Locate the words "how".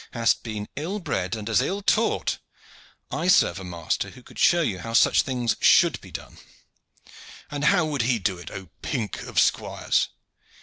4.79-4.93, 7.65-7.85